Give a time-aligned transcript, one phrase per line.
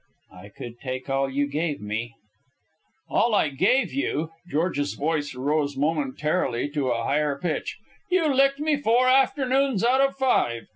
[0.33, 2.15] "I could take all you gave me."
[3.07, 7.77] "All I gave you!" George's voice rose momentarily to a higher pitch.
[8.09, 10.65] "You licked me four afternoons out of five.